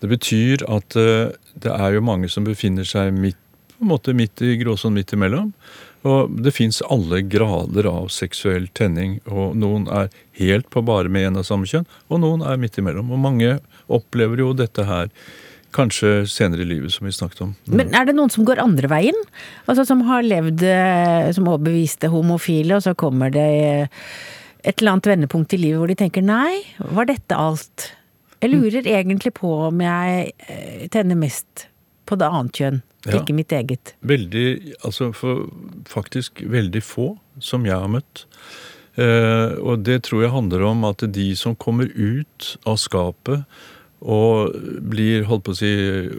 Det 0.00 0.10
betyr 0.12 0.64
at 0.68 0.96
eh, 1.00 1.32
det 1.56 1.72
er 1.72 1.96
jo 1.96 2.04
mange 2.04 2.28
som 2.28 2.44
befinner 2.44 2.84
seg 2.84 3.14
midt, 3.16 3.38
på 3.76 3.84
en 3.84 3.92
måte 3.92 4.14
midt 4.16 4.40
i 4.44 4.54
gråsonen 4.60 4.96
midt 4.96 5.12
imellom. 5.12 5.50
Og 6.06 6.30
det 6.40 6.52
fins 6.54 6.78
alle 6.86 7.22
grader 7.26 7.88
av 7.90 8.08
seksuell 8.14 8.68
tenning. 8.76 9.18
og 9.26 9.56
Noen 9.58 9.88
er 9.92 10.12
helt 10.38 10.68
på 10.70 10.84
bare 10.86 11.10
med 11.12 11.28
en 11.28 11.40
av 11.42 11.48
samme 11.48 11.68
kjønn, 11.68 11.88
og 12.08 12.22
noen 12.22 12.44
er 12.46 12.60
midt 12.60 12.78
imellom. 12.80 13.10
Og 13.12 13.20
mange 13.20 13.58
opplever 13.92 14.40
jo 14.44 14.52
dette 14.56 14.86
her 14.86 15.10
kanskje 15.76 16.24
senere 16.30 16.64
i 16.64 16.68
livet, 16.70 16.94
som 16.94 17.06
vi 17.06 17.12
snakket 17.14 17.42
om. 17.44 17.52
Men 17.68 17.92
er 17.94 18.08
det 18.08 18.14
noen 18.16 18.32
som 18.32 18.46
går 18.48 18.62
andre 18.62 18.88
veien? 18.90 19.18
Altså 19.68 19.84
som 19.88 20.02
har 20.08 20.24
levd 20.26 20.64
eh, 20.66 21.28
som 21.36 21.46
overbeviste 21.52 22.10
homofile, 22.12 22.78
og 22.78 22.84
så 22.86 22.96
kommer 22.98 23.30
det 23.34 23.46
eh, 23.68 24.02
et 24.66 24.80
eller 24.80 24.96
annet 24.96 25.06
vendepunkt 25.12 25.54
i 25.54 25.60
livet 25.62 25.78
hvor 25.82 25.92
de 25.92 25.98
tenker 26.00 26.24
nei, 26.26 26.62
var 26.96 27.06
dette 27.12 27.36
alt? 27.38 27.90
Jeg 28.42 28.52
lurer 28.52 28.84
egentlig 28.90 29.32
på 29.38 29.48
om 29.68 29.80
jeg 29.84 30.32
eh, 30.48 30.86
tenner 30.92 31.16
mest 31.20 31.68
på 32.06 32.18
det 32.20 32.28
annet 32.30 32.58
kjønn, 32.60 32.82
Ja. 33.06 33.20
ikke 33.20 33.34
mitt 33.34 33.52
eget. 33.54 33.94
Veldig, 34.06 34.74
altså 34.84 35.12
for 35.14 35.46
faktisk 35.86 36.42
veldig 36.42 36.82
få 36.82 37.12
som 37.42 37.66
jeg 37.66 37.74
har 37.78 37.90
møtt. 37.90 38.24
Eh, 38.96 39.54
og 39.60 39.82
det 39.86 40.00
tror 40.08 40.22
jeg 40.24 40.32
handler 40.32 40.62
om 40.70 40.84
at 40.88 41.02
de 41.12 41.26
som 41.36 41.54
kommer 41.58 41.90
ut 41.92 42.52
av 42.66 42.78
skapet 42.80 43.44
og 44.00 44.56
blir 44.90 45.24
holdt 45.28 45.46
på 45.46 45.54
å 45.54 45.58
si, 45.60 45.70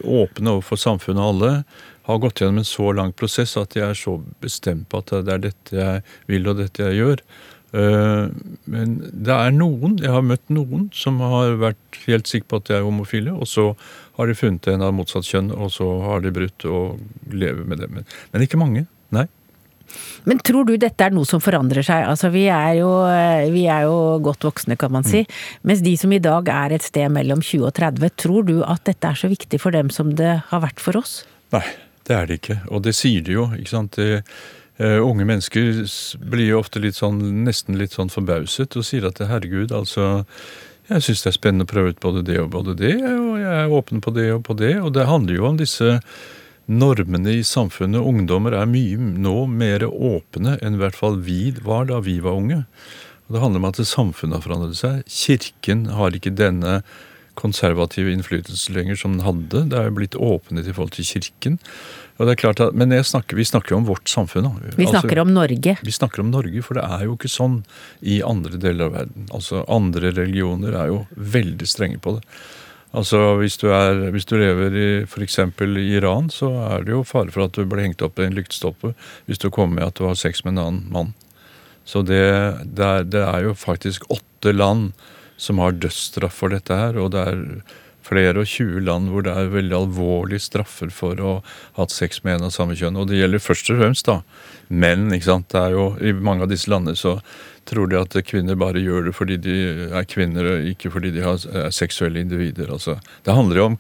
åpne 0.02 0.56
overfor 0.58 0.80
samfunnet 0.82 1.22
og 1.22 1.30
alle, 1.36 1.52
har 2.08 2.22
gått 2.24 2.40
gjennom 2.42 2.62
en 2.62 2.68
så 2.68 2.94
lang 2.96 3.12
prosess 3.12 3.58
at 3.60 3.76
de 3.76 3.84
er 3.84 3.98
så 3.98 4.16
bestemt 4.42 4.88
på 4.90 5.02
at 5.04 5.12
det 5.28 5.34
er 5.34 5.46
dette 5.50 5.76
jeg 5.76 6.04
vil 6.32 6.48
og 6.48 6.62
dette 6.62 6.86
jeg 6.88 7.02
gjør. 7.02 7.24
Eh, 7.76 8.28
Men 8.66 8.98
det 9.12 9.36
er 9.36 9.52
noen, 9.52 9.98
jeg 10.00 10.14
har 10.14 10.24
møtt 10.24 10.48
noen 10.50 10.88
som 10.96 11.20
har 11.20 11.58
vært 11.60 12.00
helt 12.06 12.30
sikre 12.32 12.48
på 12.48 12.62
at 12.62 12.70
de 12.70 12.78
er 12.78 12.88
homofile, 12.88 13.36
og 13.36 13.48
så 13.48 13.74
har 14.18 14.28
de 14.28 14.38
funnet 14.40 14.68
en 14.72 14.86
av 14.88 14.96
motsatt 14.96 15.28
kjønn, 15.28 15.52
og 15.52 15.70
så 15.76 15.88
har 16.06 16.24
de 16.24 16.32
brutt 16.34 16.66
og 16.66 17.02
lever 17.30 17.68
med 17.68 17.84
det. 17.84 17.90
Men 18.32 18.46
ikke 18.46 18.60
mange. 18.62 18.88
Nei. 19.12 19.28
Men 20.30 20.42
tror 20.46 20.68
du 20.68 20.76
dette 20.80 21.06
er 21.06 21.16
noe 21.16 21.28
som 21.28 21.42
forandrer 21.44 21.86
seg? 21.86 22.06
Altså 22.10 22.32
vi 22.34 22.46
er 22.52 22.80
jo, 22.82 22.92
vi 23.54 23.66
er 23.72 23.88
jo 23.88 24.18
godt 24.26 24.48
voksne, 24.48 24.78
kan 24.80 24.94
man 24.94 25.08
si. 25.08 25.24
Mens 25.68 25.84
de 25.86 25.96
som 26.00 26.14
i 26.14 26.22
dag 26.24 26.50
er 26.54 26.78
et 26.78 26.86
sted 26.86 27.12
mellom 27.14 27.42
20 27.44 27.68
og 27.70 27.74
30, 27.78 28.14
tror 28.20 28.48
du 28.48 28.56
at 28.66 28.86
dette 28.90 29.10
er 29.10 29.20
så 29.20 29.32
viktig 29.32 29.62
for 29.64 29.76
dem 29.76 29.92
som 29.94 30.14
det 30.20 30.38
har 30.52 30.64
vært 30.64 30.84
for 30.84 31.00
oss? 31.00 31.22
Nei, 31.56 31.66
det 32.08 32.16
er 32.16 32.30
det 32.30 32.42
ikke. 32.42 32.62
Og 32.72 32.84
det 32.86 32.96
sier 32.98 33.26
de 33.26 33.38
jo. 33.40 33.50
ikke 33.58 33.76
sant? 33.78 34.00
Det, 34.00 34.24
Uh, 34.78 35.02
unge 35.02 35.26
mennesker 35.26 35.80
blir 36.30 36.52
jo 36.52 36.60
ofte 36.62 36.78
litt 36.78 36.94
sånn, 36.94 37.18
nesten 37.48 37.80
litt 37.80 37.96
sånn 37.98 38.12
forbauset 38.14 38.76
og 38.78 38.86
sier 38.86 39.08
at 39.10 39.18
herregud, 39.26 39.72
altså 39.74 40.20
jeg 40.88 41.04
syns 41.04 41.24
det 41.24 41.32
er 41.32 41.36
spennende 41.36 41.66
å 41.66 41.72
prøve 41.72 41.96
ut 41.96 42.04
både 42.04 42.22
det 42.28 42.38
og 42.40 42.52
både 42.54 42.76
det, 42.78 42.94
og 43.02 43.40
jeg 43.42 43.56
er 43.64 43.74
åpen 43.74 44.04
på 44.06 44.14
det 44.16 44.28
og 44.36 44.44
på 44.48 44.56
det. 44.60 44.76
Og 44.80 44.94
det 44.96 45.08
handler 45.10 45.36
jo 45.36 45.48
om 45.50 45.58
disse 45.60 45.98
normene 46.68 47.38
i 47.40 47.44
samfunnet. 47.48 48.04
Ungdommer 48.04 48.56
er 48.60 48.70
mye 48.70 49.00
nå 49.00 49.48
mer 49.50 49.88
åpne 49.88 50.58
enn 50.62 50.78
i 50.78 50.82
hvert 50.82 50.98
fall 50.98 51.20
vi 51.24 51.52
var 51.64 51.88
da 51.92 52.02
vi 52.04 52.20
var 52.24 52.40
unge. 52.40 52.64
Og 53.28 53.36
Det 53.36 53.44
handler 53.44 53.64
om 53.64 53.70
at 53.70 53.84
samfunnet 53.84 54.40
har 54.40 54.46
forandret 54.46 54.80
seg. 54.80 55.04
Kirken 55.12 55.88
har 55.96 56.16
ikke 56.16 56.36
denne 56.36 56.82
konservative 57.38 58.10
innflytelse 58.12 58.74
lenger 58.74 58.98
som 58.98 59.18
den 59.18 59.26
hadde. 59.26 59.68
Det 59.72 59.78
er 59.78 59.90
jo 59.90 59.98
blitt 60.00 60.18
åpenhet 60.18 60.68
i 60.68 60.74
forhold 60.74 60.96
til 60.96 61.06
kirken. 61.06 61.60
Og 62.18 62.26
det 62.26 62.34
er 62.34 62.42
klart 62.42 62.62
at, 62.64 62.74
Men 62.74 62.92
jeg 62.92 63.06
snakker, 63.06 63.38
vi 63.38 63.46
snakker 63.46 63.76
jo 63.76 63.82
om 63.82 63.86
vårt 63.86 64.10
samfunn. 64.10 64.48
da. 64.48 64.72
Vi 64.76 64.88
snakker 64.88 65.20
om 65.22 65.34
Norge. 65.34 65.78
Vi 65.84 65.92
snakker 65.92 66.24
om 66.24 66.32
Norge, 66.32 66.64
for 66.64 66.74
det 66.80 66.84
er 66.84 67.06
jo 67.06 67.16
ikke 67.16 67.30
sånn 67.30 67.64
i 68.02 68.22
andre 68.26 68.58
deler 68.58 68.90
av 68.90 68.94
verden. 68.94 69.28
Altså, 69.32 69.64
Andre 69.70 70.12
religioner 70.12 70.74
er 70.74 70.88
jo 70.88 71.06
veldig 71.16 71.68
strenge 71.68 72.02
på 72.02 72.18
det. 72.18 72.26
Altså, 72.96 73.36
Hvis 73.42 73.58
du, 73.60 73.68
er, 73.74 74.10
hvis 74.12 74.26
du 74.26 74.38
lever 74.40 74.76
i 74.76 74.88
f.eks. 75.04 75.40
i 75.40 75.88
Iran, 75.98 76.30
så 76.30 76.50
er 76.72 76.86
det 76.88 76.94
jo 76.96 77.04
fare 77.04 77.32
for 77.32 77.46
at 77.46 77.58
du 77.58 77.66
blir 77.66 77.84
hengt 77.84 78.02
opp 78.02 78.20
i 78.20 78.28
en 78.28 78.38
lyktestolpe 78.38 78.94
hvis 79.28 79.42
du 79.44 79.50
kommer 79.50 79.82
med 79.82 79.88
at 79.90 80.00
du 80.00 80.08
har 80.08 80.16
sex 80.16 80.44
med 80.46 80.56
en 80.56 80.64
annen 80.64 80.86
mann. 80.94 81.14
Så 81.88 82.02
det, 82.02 82.24
det, 82.64 82.86
er, 82.86 83.04
det 83.04 83.24
er 83.24 83.44
jo 83.48 83.54
faktisk 83.56 84.08
åtte 84.12 84.56
land 84.56 84.92
som 85.38 85.60
har 85.62 85.76
dødsstraff 85.78 86.40
for 86.42 86.52
dette 86.52 86.76
her, 86.76 86.98
og 87.00 87.12
det 87.14 87.26
er 87.28 87.44
flere 88.08 88.42
og 88.42 88.48
20 88.48 88.86
land 88.88 89.12
hvor 89.12 89.26
det 89.26 89.34
er 89.36 89.52
veldig 89.52 89.76
alvorlige 89.76 90.46
straffer 90.48 90.92
for 90.94 91.20
å 91.20 91.34
ha 91.44 91.82
hatt 91.82 91.94
sex 91.94 92.24
med 92.24 92.38
en 92.38 92.48
av 92.48 92.56
samme 92.56 92.78
kjønn. 92.80 93.00
Og 93.00 93.10
det 93.10 93.20
gjelder 93.20 93.44
først 93.44 93.72
og 93.74 93.82
fremst 93.82 94.08
da 94.08 94.22
menn. 94.68 95.10
ikke 95.14 95.30
sant? 95.30 95.50
Det 95.52 95.60
er 95.62 95.76
jo, 95.76 95.90
I 96.00 96.16
mange 96.16 96.48
av 96.48 96.52
disse 96.52 96.72
landene 96.72 96.98
så 97.00 97.18
tror 97.68 97.90
de 97.92 98.00
at 98.00 98.16
kvinner 98.28 98.58
bare 98.60 98.82
gjør 98.84 99.10
det 99.10 99.16
fordi 99.18 99.38
de 99.44 99.58
er 99.92 100.08
kvinner, 100.10 100.54
og 100.54 100.70
ikke 100.72 100.92
fordi 100.94 101.14
de 101.16 101.24
er 101.24 101.72
seksuelle 101.76 102.22
individer. 102.24 102.72
altså. 102.72 102.98
Det 103.26 103.36
handler 103.36 103.62
jo 103.62 103.68
om 103.74 103.78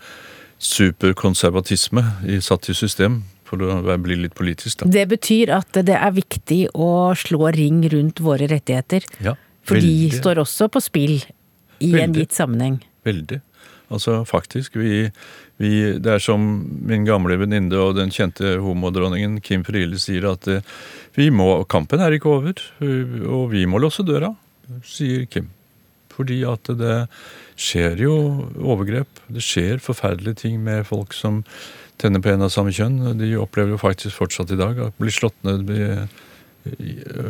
superkonservatisme 0.57 2.03
i, 2.25 2.39
satt 2.41 2.69
i 2.69 2.75
system, 2.77 3.21
for 3.47 3.61
å 3.63 3.97
bli 4.03 4.17
litt 4.19 4.35
politisk. 4.35 4.81
da. 4.81 4.91
Det 4.91 5.05
betyr 5.07 5.53
at 5.55 5.81
det 5.87 5.95
er 5.95 6.13
viktig 6.15 6.61
å 6.75 7.13
slå 7.15 7.51
ring 7.55 7.83
rundt 7.93 8.19
våre 8.23 8.49
rettigheter. 8.51 9.05
Ja, 9.23 9.37
For 9.67 9.79
de 9.79 10.09
står 10.11 10.41
også 10.43 10.69
på 10.71 10.83
spill 10.83 11.19
i 11.83 11.93
en 12.01 12.15
gitt 12.15 12.35
sammenheng. 12.35 12.81
Veldig. 13.07 13.39
Altså 13.87 14.25
faktisk, 14.27 14.75
vi, 14.75 15.05
vi 15.63 15.95
Det 15.95 16.11
er 16.11 16.19
som 16.19 16.41
min 16.83 17.05
gamle 17.07 17.37
venninne 17.39 17.77
og 17.79 17.95
den 17.95 18.11
kjente 18.11 18.57
homodronningen 18.59 19.39
Kim 19.39 19.63
Friele 19.63 19.95
sier 20.01 20.27
at 20.33 20.47
eh, 20.51 20.65
vi 21.17 21.31
må, 21.33 21.49
kampen 21.69 22.01
er 22.03 22.13
ikke 22.13 22.29
over, 22.29 22.61
og 23.25 23.47
vi 23.53 23.65
må 23.69 23.81
låse 23.81 24.05
døra, 24.05 24.29
sier 24.85 25.25
Kim. 25.31 25.49
Fordi 26.13 26.39
at 26.49 26.69
det 26.77 26.97
skjer 27.57 27.99
jo 28.01 28.13
overgrep. 28.57 29.21
Det 29.33 29.41
skjer 29.45 29.81
forferdelige 29.81 30.43
ting 30.43 30.61
med 30.65 30.85
folk 30.89 31.13
som 31.17 31.43
tenner 32.01 32.21
på 32.21 32.31
en 32.31 32.45
av 32.45 32.53
samme 32.53 32.73
kjønn. 32.73 33.17
De 33.17 33.31
opplever 33.41 33.73
jo 33.73 33.81
faktisk 33.81 34.17
fortsatt 34.17 34.53
i 34.53 34.59
dag 34.59 34.77
å 34.81 34.91
bli 34.97 35.13
slått 35.13 35.37
ned 35.45 35.65
bli, 35.67 35.81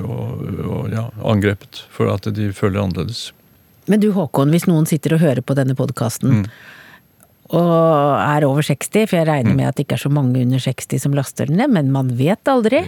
og, 0.04 0.44
og, 0.66 0.84
ja, 0.92 1.08
angrepet 1.28 1.84
for 1.94 2.12
at 2.12 2.28
de 2.36 2.52
føler 2.56 2.84
annerledes. 2.84 3.30
Men 3.88 4.04
du 4.04 4.10
Håkon, 4.16 4.52
hvis 4.52 4.68
noen 4.68 4.88
sitter 4.90 5.16
og 5.16 5.24
hører 5.24 5.44
på 5.46 5.56
denne 5.56 5.76
podkasten, 5.80 6.48
og 7.56 8.20
er 8.20 8.44
over 8.48 8.66
60, 8.66 9.08
for 9.08 9.20
jeg 9.20 9.28
regner 9.30 9.56
med 9.56 9.70
at 9.70 9.78
det 9.78 9.86
ikke 9.86 9.96
er 9.96 10.04
så 10.04 10.12
mange 10.12 10.42
under 10.42 10.60
60 10.60 11.00
som 11.00 11.16
laster 11.16 11.48
den 11.48 11.62
ned, 11.62 11.72
men 11.72 11.94
man 11.94 12.12
vet 12.20 12.52
aldri. 12.52 12.84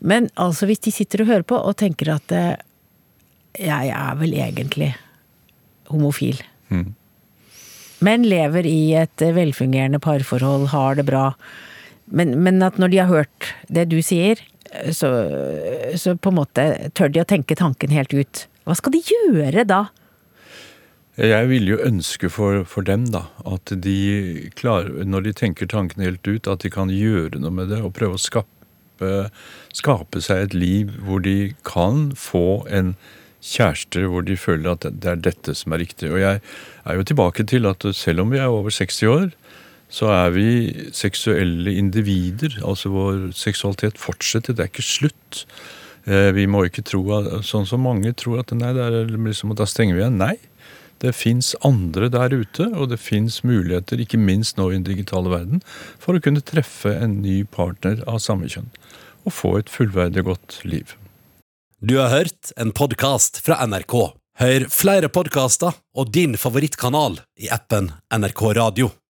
Men 0.00 0.30
altså, 0.40 0.68
hvis 0.70 0.80
de 0.86 0.94
sitter 0.94 1.24
og 1.24 1.32
hører 1.32 1.44
på 1.44 1.58
og 1.58 1.76
tenker 1.82 2.14
at 2.14 2.32
eh, 2.32 2.54
jeg 3.60 3.92
er 3.92 4.16
vel 4.20 4.32
egentlig 4.38 4.94
homofil. 5.90 6.40
Men 8.00 8.24
lever 8.24 8.68
i 8.68 8.94
et 9.02 9.26
eh, 9.26 9.34
velfungerende 9.36 10.00
parforhold, 10.00 10.70
har 10.72 10.96
det 10.96 11.04
bra. 11.10 11.34
Men, 12.10 12.38
men 12.42 12.62
at 12.64 12.80
når 12.80 12.94
de 12.94 13.02
har 13.02 13.10
hørt 13.10 13.52
det 13.68 13.90
du 13.92 13.98
sier, 14.04 14.40
eh, 14.72 14.92
så, 14.96 15.12
så 16.00 16.16
på 16.16 16.32
en 16.32 16.40
måte 16.40 16.70
tør 16.96 17.12
de 17.12 17.20
å 17.20 17.28
tenke 17.28 17.58
tanken 17.58 17.92
helt 17.92 18.16
ut. 18.16 18.46
Hva 18.64 18.78
skal 18.78 18.96
de 18.96 19.04
gjøre 19.04 19.68
da? 19.68 19.88
Jeg 21.20 21.48
vil 21.50 21.66
jo 21.68 21.76
ønske 21.84 22.30
for, 22.32 22.62
for 22.64 22.86
dem 22.86 23.04
da, 23.12 23.26
at 23.44 23.72
de 23.84 24.48
klarer, 24.56 25.02
når 25.04 25.26
de 25.26 25.32
tenker 25.36 25.68
tankene 25.68 26.06
helt 26.06 26.24
ut, 26.24 26.48
at 26.48 26.64
de 26.64 26.70
kan 26.72 26.88
gjøre 26.88 27.42
noe 27.42 27.52
med 27.52 27.68
det 27.68 27.82
og 27.84 27.92
prøve 27.98 28.16
å 28.16 28.22
skape, 28.22 29.10
skape 29.76 30.22
seg 30.24 30.46
et 30.46 30.56
liv 30.56 30.94
hvor 31.04 31.20
de 31.24 31.52
kan 31.66 32.08
få 32.16 32.62
en 32.72 32.94
kjæreste 33.44 34.04
hvor 34.08 34.24
de 34.24 34.36
føler 34.36 34.72
at 34.72 34.86
det 34.88 35.12
er 35.12 35.20
dette 35.28 35.54
som 35.56 35.76
er 35.76 35.82
riktig. 35.84 36.08
Og 36.08 36.22
jeg 36.22 36.40
er 36.40 36.96
jo 36.96 37.06
tilbake 37.10 37.44
til 37.52 37.68
at 37.68 37.84
selv 37.96 38.24
om 38.24 38.32
vi 38.32 38.40
er 38.40 38.48
over 38.48 38.72
60 38.72 39.12
år, 39.12 39.28
så 39.90 40.08
er 40.14 40.32
vi 40.32 40.48
seksuelle 40.94 41.74
individer. 41.76 42.60
Altså 42.64 42.92
vår 42.94 43.30
seksualitet 43.36 44.00
fortsetter, 44.00 44.56
det 44.56 44.64
er 44.64 44.72
ikke 44.72 44.86
slutt. 44.86 45.44
Eh, 46.06 46.30
Vi 46.36 46.46
må 46.46 46.62
ikke 46.64 46.84
tro, 46.86 47.02
sånn 47.44 47.66
som 47.68 47.82
mange 47.84 48.12
tror, 48.16 48.40
at 48.44 48.54
nei, 48.56 48.72
det 48.76 48.86
er 48.86 49.10
liksom, 49.10 49.52
da 49.58 49.66
stenger 49.68 49.98
vi 49.98 50.04
igjen. 50.04 50.20
Nei, 50.20 50.36
det 51.00 51.14
fins 51.16 51.54
andre 51.66 52.10
der 52.12 52.34
ute, 52.36 52.68
og 52.76 52.90
det 52.92 53.00
fins 53.00 53.40
muligheter, 53.46 54.00
ikke 54.00 54.20
minst 54.20 54.58
nå 54.60 54.68
i 54.70 54.76
den 54.78 54.86
digitale 54.88 55.32
verden, 55.32 55.64
for 56.00 56.16
å 56.16 56.22
kunne 56.22 56.44
treffe 56.44 56.92
en 56.92 57.20
ny 57.24 57.42
partner 57.48 58.04
av 58.10 58.20
samme 58.24 58.50
kjønn. 58.52 58.70
Og 59.24 59.36
få 59.36 59.56
et 59.60 59.72
fullverdig 59.72 60.24
godt 60.28 60.60
liv. 60.64 60.96
Du 61.80 61.96
har 61.96 62.12
hørt 62.12 62.52
en 62.60 62.74
podkast 62.76 63.40
fra 63.44 63.60
NRK. 63.64 63.96
Hør 64.40 64.64
flere 64.72 65.08
podkaster 65.12 65.76
og 65.96 66.12
din 66.12 66.36
favorittkanal 66.40 67.20
i 67.40 67.48
appen 67.52 67.92
NRK 68.12 68.42
Radio. 68.56 68.92